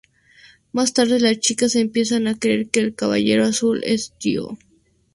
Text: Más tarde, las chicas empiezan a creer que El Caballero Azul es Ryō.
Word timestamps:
Más 0.71 0.93
tarde, 0.93 1.19
las 1.19 1.37
chicas 1.37 1.75
empiezan 1.75 2.25
a 2.25 2.33
creer 2.39 2.69
que 2.71 2.79
El 2.79 2.95
Caballero 2.95 3.45
Azul 3.45 3.81
es 3.83 4.15
Ryō. 4.19 4.57